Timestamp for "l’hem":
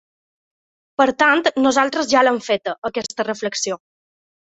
2.27-2.43